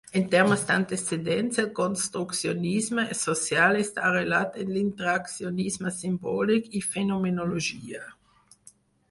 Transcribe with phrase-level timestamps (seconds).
[0.19, 8.03] En termes d'antecedents, el construccionisme social està arrelat en "l'interaccionisme simbòlic" i "fenomenologia".